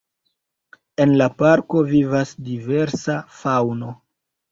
En 1.03 1.11
la 1.21 1.27
parko 1.41 1.83
vivas 1.91 2.31
diversa 2.47 3.19
faŭno. 3.43 3.93